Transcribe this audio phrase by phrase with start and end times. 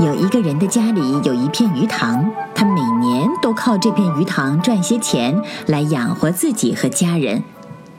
[0.00, 7.42] 有一个人的家里有一片鱼塘，他每年都靠这片鱼塘赚些钱来养活自己和家人。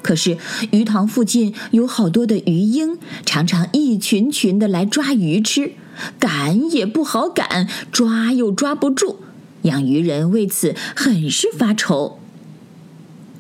[0.02, 0.38] 可是
[0.72, 5.74] 鱼塘附近有好多的鱼鹰，常常一群群的来抓鱼吃，
[6.18, 9.18] 赶也不好赶，抓又抓不住，
[9.64, 12.20] 养鱼人为此很是发愁。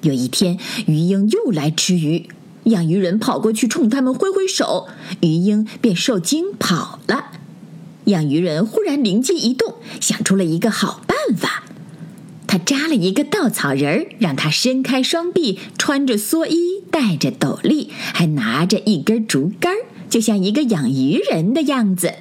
[0.02, 2.28] 有一天，鱼鹰又来吃鱼，
[2.66, 4.88] 养鱼人跑过去冲他们挥挥手，
[5.22, 7.39] 鱼鹰便受惊跑了。
[8.10, 11.64] 养鱼人忽然灵机一动，想出了一个好办法。
[12.48, 19.72] 他扎了一个稻草人儿，让他伸开双臂，穿着蓑衣，戴着斗笠，还拿着一根竹竿，
[20.10, 22.16] 就像一个养鱼人的样子。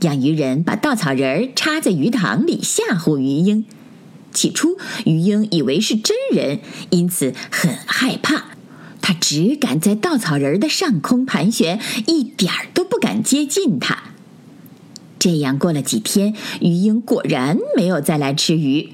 [0.00, 3.64] 养鱼人把稻草人儿插在鱼塘里吓唬鱼鹰。
[4.34, 6.58] 起初，鱼鹰以为是真人，
[6.90, 8.44] 因此很害怕。
[9.00, 14.13] 他只敢在稻草人的上空盘旋，一点儿都不敢接近它。
[15.24, 18.90] 这样过了几天，鱼鹰果然没有再来吃鱼。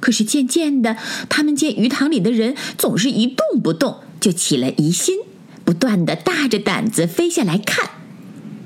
[0.00, 0.96] 可是渐渐的，
[1.28, 5.18] 他们见鱼塘里的人总是一动不动，就起了疑心，
[5.64, 7.88] 不断的大着胆子飞下来看。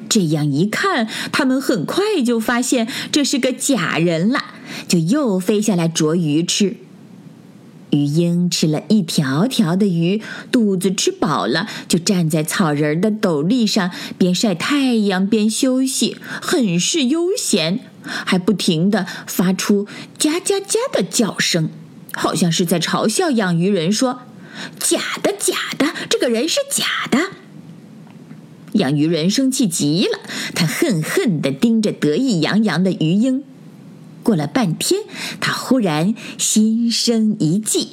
[0.09, 4.43] 这样一看，他们很快就发现这是个假人了，
[4.89, 6.79] 就又飞下来捉鱼吃。
[7.95, 19.87] 鱼鹰吃了一条条的鱼，肚子吃饱了，就站在草人的斗笠上，边晒太阳边休息，很是悠闲，还不停地发出
[20.19, 21.71] “嘎嘎嘎”的叫声，
[22.13, 24.23] 好像是在嘲笑养鱼人说
[24.81, 27.31] ：“假的，假的，这个人是假的。”
[28.75, 30.19] 养鱼人生气极了，
[30.53, 33.45] 他恨恨地盯着得意洋洋的鱼鹰。
[34.25, 35.03] 过了半天，
[35.39, 37.91] 他忽然心生一计，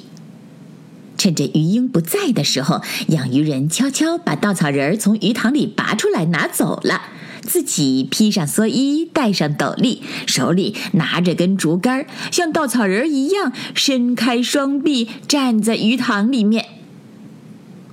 [1.18, 7.02] 趁着鱼鹰不在的时候，养鱼人悄悄把稻草人从鱼塘里拔出来拿走了，
[7.42, 16.64] 自己披上蓑衣，戴上斗笠，手里拿着根竹竿，像稻草人一样伸开双臂站在鱼塘里面。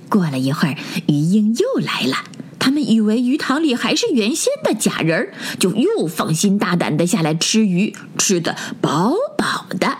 [0.08, 0.76] 过了一会儿，
[1.06, 2.16] 鱼鹰又来了。
[2.80, 9.98] 以为鱼塘里还是原先的假人儿，就又放心大胆的下来吃鱼，吃得饱饱的。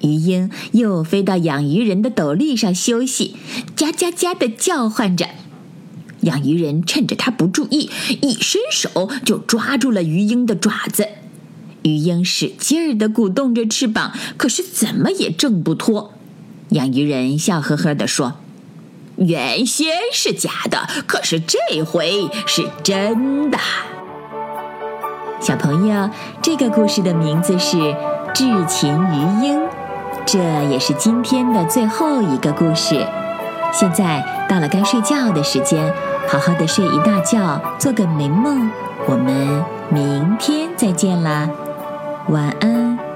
[0.00, 3.36] 鱼鹰又飞到养鱼人的斗笠上休息，
[3.76, 5.28] 嘎嘎嘎的叫唤着。
[6.20, 7.90] 养鱼人趁着他不注意，
[8.22, 11.06] 一伸手就抓住了鱼鹰的爪子。
[11.82, 16.12] 鱼鹰使劲儿的鼓动着翅膀，可是怎么也挣不脱。
[16.70, 18.34] 养鱼人笑呵呵地说。
[19.20, 23.58] 原先是假的，可是这回是真的。
[25.40, 26.08] 小朋友，
[26.40, 27.76] 这个故事的名字是
[28.32, 29.60] 《智擒鱼鹰》，
[30.24, 30.38] 这
[30.70, 33.06] 也是今天的最后一个故事。
[33.72, 35.92] 现在到了该睡觉的时间，
[36.26, 38.70] 好好的睡一大觉，做个美梦。
[39.06, 41.46] 我们明天再见啦，
[42.28, 43.09] 晚安。